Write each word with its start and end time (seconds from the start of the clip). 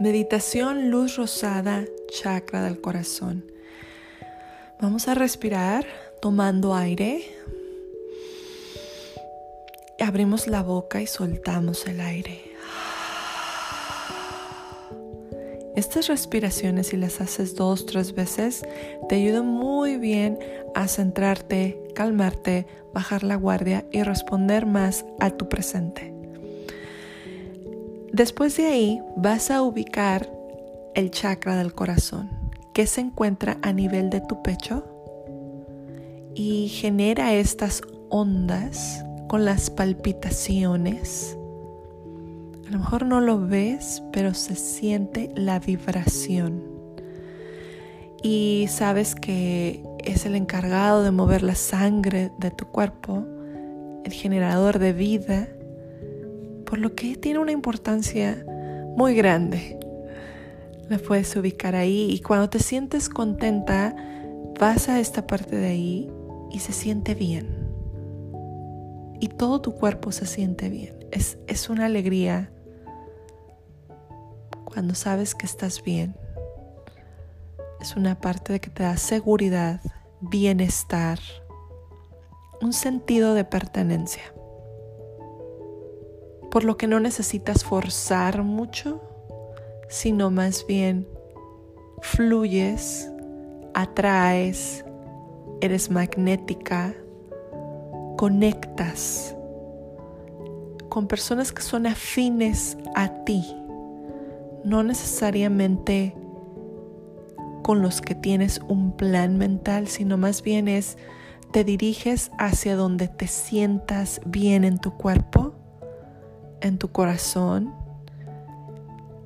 Meditación 0.00 0.90
luz 0.90 1.16
rosada, 1.16 1.84
chakra 2.08 2.62
del 2.62 2.80
corazón. 2.80 3.44
Vamos 4.80 5.08
a 5.08 5.14
respirar 5.14 5.84
tomando 6.22 6.74
aire. 6.74 7.22
Abrimos 9.98 10.46
la 10.46 10.62
boca 10.62 11.02
y 11.02 11.06
soltamos 11.06 11.86
el 11.86 12.00
aire. 12.00 12.40
Estas 15.76 16.06
respiraciones, 16.08 16.86
si 16.86 16.96
las 16.96 17.20
haces 17.20 17.54
dos, 17.54 17.84
tres 17.84 18.14
veces, 18.14 18.62
te 19.10 19.16
ayudan 19.16 19.46
muy 19.46 19.98
bien 19.98 20.38
a 20.74 20.88
centrarte, 20.88 21.78
calmarte, 21.94 22.66
bajar 22.94 23.22
la 23.22 23.36
guardia 23.36 23.84
y 23.92 24.02
responder 24.02 24.64
más 24.64 25.04
a 25.20 25.28
tu 25.28 25.50
presente. 25.50 26.19
Después 28.12 28.56
de 28.56 28.66
ahí 28.66 29.00
vas 29.16 29.52
a 29.52 29.62
ubicar 29.62 30.28
el 30.96 31.12
chakra 31.12 31.56
del 31.56 31.72
corazón, 31.74 32.28
que 32.72 32.86
se 32.86 33.00
encuentra 33.00 33.58
a 33.62 33.72
nivel 33.72 34.10
de 34.10 34.20
tu 34.20 34.42
pecho 34.42 34.84
y 36.34 36.68
genera 36.68 37.34
estas 37.34 37.82
ondas 38.08 39.04
con 39.28 39.44
las 39.44 39.70
palpitaciones. 39.70 41.38
A 42.66 42.72
lo 42.72 42.78
mejor 42.78 43.06
no 43.06 43.20
lo 43.20 43.46
ves, 43.46 44.02
pero 44.12 44.34
se 44.34 44.56
siente 44.56 45.30
la 45.36 45.60
vibración. 45.60 46.64
Y 48.24 48.66
sabes 48.68 49.14
que 49.14 49.84
es 50.04 50.26
el 50.26 50.34
encargado 50.34 51.04
de 51.04 51.12
mover 51.12 51.44
la 51.44 51.54
sangre 51.54 52.32
de 52.38 52.50
tu 52.50 52.66
cuerpo, 52.66 53.24
el 54.04 54.12
generador 54.12 54.80
de 54.80 54.92
vida 54.92 55.48
por 56.70 56.78
lo 56.78 56.94
que 56.94 57.16
tiene 57.16 57.40
una 57.40 57.50
importancia 57.50 58.44
muy 58.96 59.16
grande. 59.16 59.76
La 60.88 60.98
puedes 60.98 61.34
ubicar 61.34 61.74
ahí 61.74 62.08
y 62.12 62.20
cuando 62.20 62.48
te 62.48 62.60
sientes 62.60 63.08
contenta, 63.08 63.96
vas 64.58 64.88
a 64.88 65.00
esta 65.00 65.26
parte 65.26 65.56
de 65.56 65.66
ahí 65.66 66.12
y 66.52 66.60
se 66.60 66.72
siente 66.72 67.16
bien. 67.16 67.48
Y 69.18 69.28
todo 69.28 69.60
tu 69.60 69.74
cuerpo 69.74 70.12
se 70.12 70.26
siente 70.26 70.68
bien. 70.68 70.94
Es, 71.10 71.38
es 71.48 71.68
una 71.68 71.86
alegría 71.86 72.52
cuando 74.64 74.94
sabes 74.94 75.34
que 75.34 75.46
estás 75.46 75.82
bien. 75.82 76.14
Es 77.80 77.96
una 77.96 78.20
parte 78.20 78.52
de 78.52 78.60
que 78.60 78.70
te 78.70 78.84
da 78.84 78.96
seguridad, 78.96 79.80
bienestar, 80.20 81.18
un 82.60 82.72
sentido 82.72 83.34
de 83.34 83.44
pertenencia 83.44 84.22
por 86.50 86.64
lo 86.64 86.76
que 86.76 86.86
no 86.86 87.00
necesitas 87.00 87.64
forzar 87.64 88.42
mucho, 88.42 89.00
sino 89.88 90.30
más 90.30 90.66
bien 90.66 91.06
fluyes, 92.02 93.10
atraes, 93.74 94.84
eres 95.60 95.90
magnética, 95.90 96.94
conectas 98.16 99.36
con 100.88 101.06
personas 101.06 101.52
que 101.52 101.62
son 101.62 101.86
afines 101.86 102.76
a 102.94 103.24
ti, 103.24 103.44
no 104.64 104.82
necesariamente 104.82 106.16
con 107.62 107.82
los 107.82 108.00
que 108.00 108.14
tienes 108.14 108.60
un 108.68 108.96
plan 108.96 109.38
mental, 109.38 109.86
sino 109.86 110.16
más 110.16 110.42
bien 110.42 110.66
es 110.66 110.96
te 111.52 111.64
diriges 111.64 112.30
hacia 112.38 112.76
donde 112.76 113.08
te 113.08 113.26
sientas 113.26 114.20
bien 114.24 114.64
en 114.64 114.78
tu 114.78 114.96
cuerpo 114.96 115.59
en 116.60 116.78
tu 116.78 116.88
corazón 116.88 117.74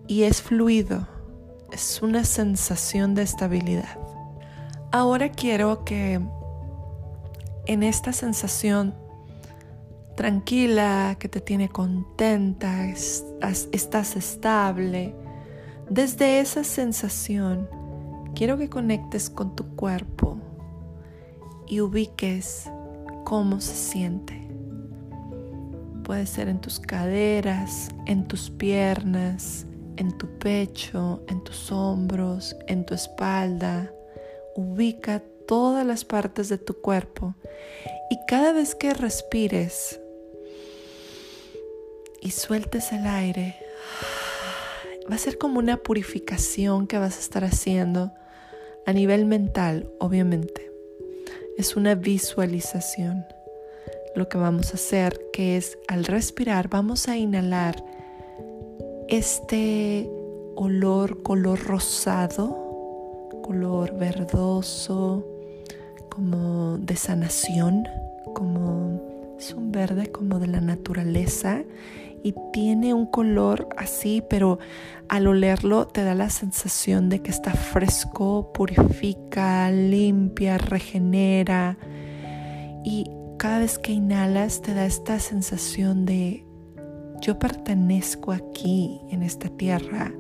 y 0.07 0.23
es 0.25 0.43
fluido, 0.43 1.07
es 1.73 2.03
una 2.03 2.25
sensación 2.25 3.15
de 3.15 3.23
estabilidad. 3.23 3.99
Ahora 4.93 5.31
quiero 5.31 5.85
que 5.85 6.21
en 7.67 7.83
esta 7.83 8.13
sensación 8.13 8.95
tranquila, 10.15 11.17
que 11.19 11.29
te 11.29 11.41
tiene 11.41 11.69
contenta, 11.69 12.87
estás 12.87 14.17
estable, 14.17 15.15
desde 15.91 16.41
esa 16.41 16.65
sensación 16.65 17.69
quiero 18.35 18.57
que 18.59 18.69
conectes 18.69 19.31
con 19.31 19.55
tu 19.57 19.75
cuerpo 19.77 20.39
y 21.67 21.81
ubiques 21.81 22.71
cómo 23.25 23.61
se 23.61 23.75
siente. 23.75 24.44
Puede 26.05 26.27
ser 26.27 26.49
en 26.49 26.61
tus 26.61 26.81
caderas, 26.81 27.89
en 28.07 28.29
tus 28.29 28.51
piernas, 28.51 29.67
en 29.97 30.17
tu 30.19 30.39
pecho, 30.39 31.23
en 31.29 31.43
tus 31.43 31.73
hombros, 31.73 32.55
en 32.67 32.85
tu 32.85 32.93
espalda. 32.93 33.91
Ubica 34.55 35.23
todas 35.49 35.87
las 35.87 36.05
partes 36.05 36.51
de 36.51 36.59
tu 36.59 36.75
cuerpo 36.75 37.35
y 38.11 38.19
cada 38.29 38.53
vez 38.53 38.75
que 38.75 38.93
respires 38.93 39.99
y 42.21 42.31
sueltes 42.31 42.93
el 42.93 43.07
aire, 43.07 43.57
va 45.11 45.15
a 45.15 45.19
ser 45.19 45.39
como 45.39 45.59
una 45.59 45.79
purificación 45.79 46.87
que 46.87 46.99
vas 46.99 47.17
a 47.17 47.21
estar 47.21 47.45
haciendo 47.45 48.13
a 48.87 48.93
nivel 48.93 49.27
mental, 49.27 49.91
obviamente. 50.01 50.71
Es 51.57 51.77
una 51.77 51.95
visualización 51.95 53.25
lo 54.15 54.29
que 54.29 54.39
vamos 54.39 54.71
a 54.71 54.75
hacer, 54.75 55.21
que 55.33 55.57
es 55.57 55.79
al 55.89 56.05
respirar, 56.05 56.69
vamos 56.69 57.09
a 57.09 57.17
inhalar 57.17 57.85
este 59.09 60.09
olor 60.57 61.23
color 61.23 61.61
rosado, 61.65 63.29
color 63.43 63.97
verdoso, 63.99 65.27
como 66.09 66.79
de 66.79 66.97
sanación, 66.97 67.89
como 68.35 69.01
es 69.39 69.53
un 69.53 69.73
verde 69.73 70.11
como 70.11 70.39
de 70.39 70.47
la 70.47 70.61
naturaleza 70.61 71.63
y 72.25 72.35
tiene 72.53 72.95
un 72.95 73.07
color 73.07 73.69
así, 73.77 74.23
pero 74.31 74.59
al 75.09 75.27
olerlo 75.27 75.87
te 75.87 76.03
da 76.03 76.15
la 76.15 76.31
sensación 76.31 77.11
de 77.11 77.21
que 77.21 77.31
está 77.31 77.53
fresco, 77.53 78.51
purifica, 78.55 79.71
limpia, 79.71 80.57
regenera. 80.57 81.77
Y 82.83 83.11
cada 83.45 83.59
vez 83.59 83.79
que 83.79 83.93
inhalas 83.93 84.63
te 84.63 84.73
da 84.73 84.87
esta 84.87 85.19
sensación 85.19 86.07
de 86.07 86.47
yo 87.21 87.39
pertenezco 87.39 88.33
aquí 88.33 89.03
en 89.11 89.23
esta 89.23 89.51
tierra. 89.51 90.15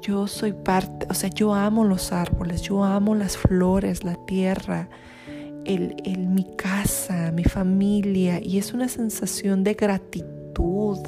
Yo 0.00 0.26
soy 0.26 0.54
parte, 0.54 1.06
o 1.10 1.12
sea, 1.12 1.28
yo 1.28 1.52
amo 1.52 1.84
los 1.84 2.10
árboles, 2.10 2.62
yo 2.62 2.82
amo 2.82 3.14
las 3.14 3.36
flores, 3.36 4.04
la 4.04 4.16
tierra, 4.24 4.88
el, 5.66 5.96
el, 6.06 6.28
mi 6.28 6.46
casa, 6.56 7.30
mi 7.30 7.44
familia, 7.44 8.40
y 8.42 8.56
es 8.56 8.72
una 8.72 8.88
sensación 8.88 9.62
de 9.62 9.74
gratitud, 9.74 11.00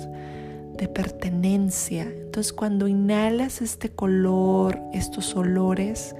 de 0.77 0.87
pertenencia. 0.87 2.03
Entonces 2.03 2.53
cuando 2.53 2.89
inhalas 2.89 3.63
este 3.63 3.89
color, 3.89 4.79
estos 4.93 5.35
olores, 5.35 6.15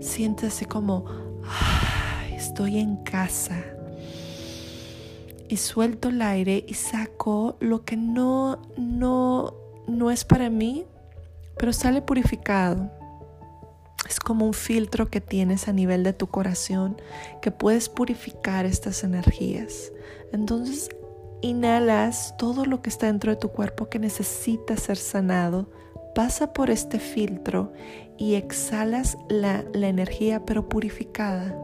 sientes 0.00 0.52
así 0.52 0.64
como, 0.64 1.04
estoy 2.36 2.80
en 2.80 2.96
casa, 2.96 3.62
y 5.48 5.56
suelto 5.56 6.08
el 6.08 6.22
aire 6.22 6.64
y 6.66 6.74
saco 6.74 7.56
lo 7.60 7.84
que 7.84 7.96
no, 7.96 8.60
no, 8.76 9.54
no 9.86 10.10
es 10.10 10.24
para 10.24 10.50
mí, 10.50 10.84
pero 11.58 11.72
sale 11.72 12.02
purificado. 12.02 12.90
Es 14.08 14.20
como 14.20 14.46
un 14.46 14.54
filtro 14.54 15.08
que 15.08 15.20
tienes 15.20 15.68
a 15.68 15.72
nivel 15.72 16.02
de 16.02 16.12
tu 16.12 16.26
corazón 16.26 17.00
que 17.40 17.50
puedes 17.50 17.88
purificar 17.88 18.66
estas 18.66 19.02
energías. 19.02 19.92
Entonces 20.32 20.90
inhalas 21.40 22.34
todo 22.38 22.64
lo 22.64 22.82
que 22.82 22.90
está 22.90 23.06
dentro 23.06 23.30
de 23.30 23.36
tu 23.36 23.48
cuerpo 23.50 23.88
que 23.88 23.98
necesita 23.98 24.76
ser 24.76 24.96
sanado, 24.96 25.70
pasa 26.14 26.52
por 26.52 26.70
este 26.70 26.98
filtro 26.98 27.72
y 28.16 28.34
exhalas 28.34 29.18
la, 29.28 29.64
la 29.72 29.88
energía 29.88 30.44
pero 30.44 30.68
purificada. 30.68 31.54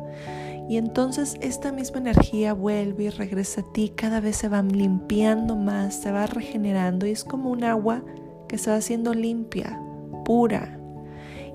Y 0.70 0.76
entonces 0.76 1.36
esta 1.40 1.72
misma 1.72 1.98
energía 1.98 2.54
vuelve 2.54 3.02
y 3.02 3.10
regresa 3.10 3.62
a 3.62 3.72
ti, 3.72 3.88
cada 3.88 4.20
vez 4.20 4.36
se 4.36 4.48
va 4.48 4.62
limpiando 4.62 5.56
más, 5.56 5.96
se 5.96 6.12
va 6.12 6.26
regenerando 6.26 7.06
y 7.06 7.10
es 7.10 7.24
como 7.24 7.50
un 7.50 7.64
agua 7.64 8.04
que 8.46 8.56
se 8.56 8.70
va 8.70 8.76
haciendo 8.76 9.12
limpia, 9.12 9.82
pura. 10.24 10.78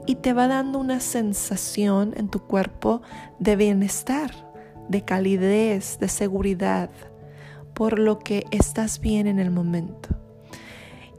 Y 0.05 0.15
te 0.15 0.33
va 0.33 0.49
dando 0.49 0.79
una 0.79 0.99
sensación 0.99 2.13
en 2.17 2.27
tu 2.27 2.41
cuerpo 2.41 3.03
de 3.39 3.55
bienestar, 3.55 4.31
de 4.89 5.05
calidez, 5.05 5.97
de 5.97 6.09
seguridad, 6.09 6.89
por 7.73 7.99
lo 7.99 8.19
que 8.19 8.45
estás 8.51 8.99
bien 8.99 9.27
en 9.27 9.39
el 9.39 9.49
momento. 9.49 10.09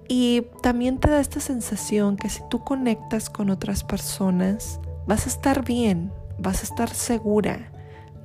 Y 0.06 0.42
también 0.62 0.98
te 0.98 1.08
da 1.08 1.18
esta 1.18 1.40
sensación 1.40 2.18
que 2.18 2.28
si 2.28 2.42
tú 2.50 2.62
conectas 2.62 3.30
con 3.30 3.48
otras 3.48 3.84
personas, 3.84 4.80
vas 5.06 5.24
a 5.24 5.30
estar 5.30 5.64
bien, 5.64 6.12
vas 6.38 6.60
a 6.60 6.64
estar 6.64 6.90
segura, 6.90 7.72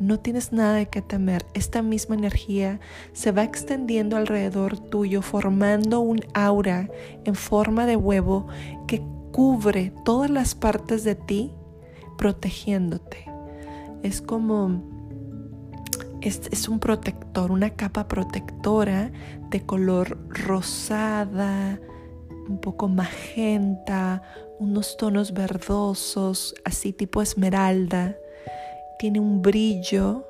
no 0.02 0.20
tienes 0.20 0.52
nada 0.52 0.74
de 0.74 0.88
qué 0.88 1.02
temer. 1.02 1.46
Esta 1.54 1.82
misma 1.82 2.16
energía 2.16 2.80
se 3.14 3.32
va 3.32 3.44
extendiendo 3.44 4.18
alrededor 4.18 4.78
tuyo, 4.78 5.22
formando 5.22 6.00
un 6.00 6.22
aura 6.34 6.90
en 7.24 7.36
forma 7.36 7.86
de 7.86 7.96
huevo 7.96 8.48
que 8.88 9.02
cubre 9.32 9.94
todas 10.04 10.30
las 10.30 10.56
partes 10.56 11.04
de 11.04 11.16
ti, 11.16 11.54
protegiéndote. 12.18 13.26
Es 14.04 14.22
como 14.22 14.82
es, 16.22 16.68
un 16.68 16.80
protector, 16.80 17.52
una 17.52 17.72
capa 17.72 18.08
protectora 18.08 19.12
de 19.50 19.66
color 19.66 20.18
rosada, 20.30 21.80
un 22.48 22.60
poco 22.60 22.88
magenta, 22.88 24.22
unos 24.60 24.98
tonos 24.98 25.34
verdosos, 25.34 26.56
así 26.64 26.94
tipo 26.94 27.22
esmeralda. 27.22 28.16
Tiene 29.02 29.20
un 29.20 29.42
brillo 29.42 30.28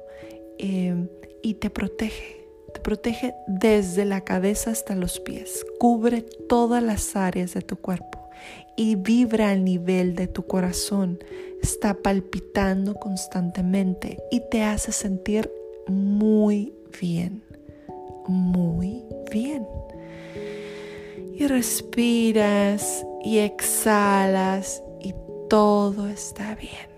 eh, 0.58 0.96
y 1.42 1.56
te 1.56 1.70
protege. 1.70 2.48
Te 2.74 2.80
protege 2.80 3.36
desde 3.46 4.06
la 4.06 4.22
cabeza 4.22 4.72
hasta 4.72 4.96
los 4.96 5.20
pies. 5.20 5.66
Cubre 5.78 6.22
todas 6.22 6.82
las 6.82 7.18
áreas 7.18 7.54
de 7.54 7.64
tu 7.64 7.76
cuerpo 7.76 8.30
y 8.78 8.96
vibra 8.96 9.50
al 9.50 9.66
nivel 9.66 10.16
de 10.16 10.28
tu 10.28 10.48
corazón. 10.48 11.20
Está 11.62 11.96
palpitando 11.96 12.94
constantemente 12.94 14.20
y 14.32 14.42
te 14.50 14.64
hace 14.64 14.94
sentir 14.94 15.52
muy 15.88 16.74
bien, 17.02 17.44
muy 18.30 19.04
bien. 19.30 19.68
Y 21.34 21.46
respiras 21.46 23.06
y 23.22 23.40
exhalas 23.40 24.82
y 25.02 25.14
todo 25.50 26.08
está 26.08 26.56
bien. 26.56 26.91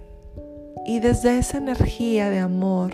Y 0.86 1.00
desde 1.00 1.38
esa 1.38 1.58
energía 1.58 2.30
de 2.30 2.40
amor, 2.40 2.94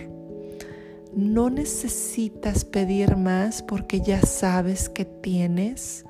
no 1.14 1.50
necesitas 1.50 2.66
pedir 2.66 3.18
más 3.18 3.64
porque 3.64 4.02
ya 4.02 4.22
sabes 4.22 4.90
que 4.90 5.06
tienes, 5.06 6.06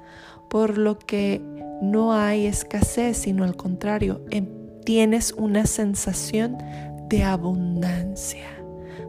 por 0.49 0.77
lo 0.77 0.97
que 0.99 1.41
no 1.81 2.13
hay 2.13 2.45
escasez, 2.45 3.17
sino 3.17 3.43
al 3.43 3.55
contrario, 3.55 4.21
em, 4.29 4.47
tienes 4.83 5.31
una 5.33 5.65
sensación 5.65 6.57
de 7.07 7.23
abundancia 7.23 8.47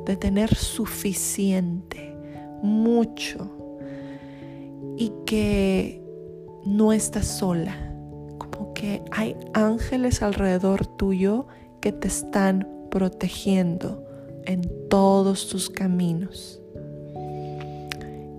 de 0.07 0.17
tener 0.17 0.55
suficiente, 0.55 2.17
mucho, 2.63 3.51
y 4.97 5.13
que 5.27 6.03
no 6.65 6.93
estás 6.93 7.27
sola, 7.27 7.75
como 8.39 8.73
que 8.75 9.03
hay 9.11 9.37
ángeles 9.55 10.23
alrededor 10.23 10.87
tuyo 10.87 11.47
que 11.81 11.93
te 11.93 12.09
están 12.09 12.69
protegiendo 12.91 14.05
en 14.45 14.63
todos 14.89 15.49
tus 15.49 15.71
caminos. 15.71 16.61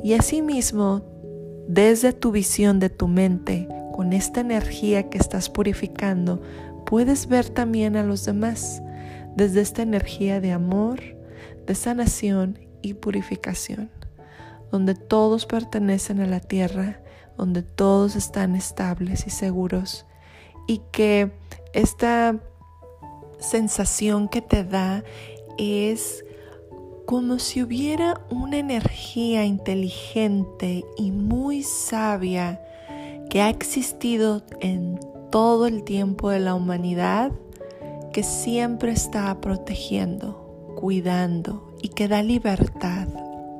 Y 0.03 0.13
asimismo, 0.13 1.03
desde 1.67 2.13
tu 2.13 2.31
visión 2.31 2.79
de 2.79 2.89
tu 2.89 3.07
mente, 3.07 3.67
con 3.93 4.13
esta 4.13 4.41
energía 4.41 5.09
que 5.09 5.17
estás 5.17 5.49
purificando, 5.49 6.41
puedes 6.85 7.27
ver 7.27 7.49
también 7.49 7.95
a 7.95 8.03
los 8.03 8.25
demás 8.25 8.81
desde 9.35 9.61
esta 9.61 9.81
energía 9.81 10.41
de 10.41 10.51
amor, 10.51 10.99
de 11.67 11.75
sanación 11.75 12.59
y 12.81 12.95
purificación, 12.95 13.91
donde 14.71 14.95
todos 14.95 15.45
pertenecen 15.45 16.19
a 16.19 16.27
la 16.27 16.39
tierra, 16.39 17.01
donde 17.37 17.61
todos 17.61 18.15
están 18.15 18.55
estables 18.55 19.27
y 19.27 19.29
seguros 19.29 20.05
y 20.67 20.81
que 20.91 21.31
esta 21.73 22.39
sensación 23.41 24.29
que 24.29 24.41
te 24.41 24.63
da 24.63 25.03
es 25.57 26.23
como 27.05 27.39
si 27.39 27.61
hubiera 27.61 28.21
una 28.29 28.57
energía 28.57 29.43
inteligente 29.43 30.85
y 30.97 31.11
muy 31.11 31.63
sabia 31.63 32.61
que 33.29 33.41
ha 33.41 33.49
existido 33.49 34.43
en 34.61 34.99
todo 35.29 35.67
el 35.67 35.83
tiempo 35.83 36.29
de 36.29 36.39
la 36.39 36.55
humanidad 36.55 37.31
que 38.13 38.23
siempre 38.23 38.91
está 38.91 39.39
protegiendo, 39.41 40.75
cuidando 40.79 41.73
y 41.81 41.89
que 41.89 42.07
da 42.07 42.21
libertad. 42.23 43.07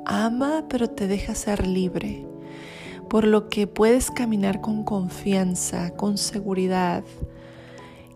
Ama 0.04 0.64
pero 0.68 0.88
te 0.88 1.06
deja 1.06 1.34
ser 1.34 1.66
libre, 1.66 2.26
por 3.08 3.26
lo 3.26 3.48
que 3.48 3.66
puedes 3.66 4.10
caminar 4.10 4.60
con 4.60 4.84
confianza, 4.84 5.94
con 5.94 6.18
seguridad 6.18 7.04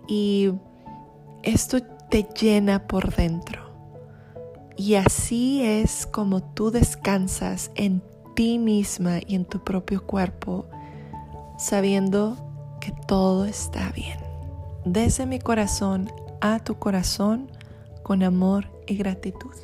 y 0.08 0.52
esto 1.46 1.80
te 2.10 2.24
llena 2.38 2.86
por 2.88 3.14
dentro. 3.14 3.70
Y 4.76 4.96
así 4.96 5.64
es 5.64 6.04
como 6.04 6.42
tú 6.42 6.70
descansas 6.70 7.70
en 7.76 8.02
ti 8.34 8.58
misma 8.58 9.20
y 9.26 9.36
en 9.36 9.44
tu 9.44 9.62
propio 9.62 10.04
cuerpo, 10.04 10.66
sabiendo 11.56 12.36
que 12.80 12.92
todo 13.06 13.46
está 13.46 13.90
bien. 13.92 14.18
Desde 14.84 15.24
mi 15.24 15.38
corazón 15.38 16.10
a 16.40 16.58
tu 16.58 16.78
corazón, 16.78 17.48
con 18.02 18.22
amor 18.22 18.66
y 18.86 18.96
gratitud. 18.96 19.54